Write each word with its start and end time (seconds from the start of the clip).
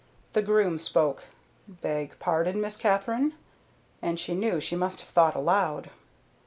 The 0.33 0.41
groom 0.41 0.79
spoke. 0.79 1.25
"Beg 1.67 2.15
pardon, 2.17 2.59
Miss 2.59 2.75
Katherine?" 2.75 3.33
and 4.01 4.19
she 4.19 4.33
knew 4.33 4.59
she 4.59 4.75
must 4.75 5.01
have 5.01 5.09
thought 5.11 5.35
aloud. 5.35 5.91